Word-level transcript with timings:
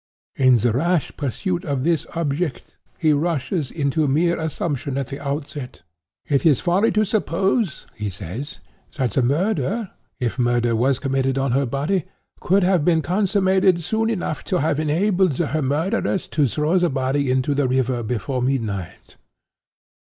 In 0.35 0.57
the 0.57 0.71
rash 0.73 1.15
pursuit 1.15 1.63
of 1.63 1.83
this 1.83 2.07
object, 2.15 2.75
he 2.97 3.13
rushes 3.13 3.69
into 3.69 4.07
mere 4.07 4.39
assumption 4.39 4.97
at 4.97 5.09
the 5.09 5.19
outset. 5.19 5.83
'It 6.25 6.43
is 6.43 6.59
folly 6.59 6.89
to 6.93 7.05
suppose,' 7.05 7.85
he 7.93 8.09
says, 8.09 8.61
'that 8.95 9.11
the 9.11 9.21
murder, 9.21 9.91
if 10.19 10.39
murder 10.39 10.75
was 10.75 10.97
committed 10.97 11.37
on 11.37 11.51
her 11.51 11.67
body, 11.67 12.05
could 12.39 12.63
have 12.63 12.83
been 12.83 13.03
consummated 13.03 13.83
soon 13.83 14.09
enough 14.09 14.43
to 14.45 14.59
have 14.59 14.79
enabled 14.79 15.37
her 15.37 15.61
murderers 15.61 16.25
to 16.29 16.47
throw 16.47 16.79
the 16.79 16.89
body 16.89 17.29
into 17.29 17.53
the 17.53 17.67
river 17.67 18.01
before 18.01 18.41
midnight. 18.41 19.17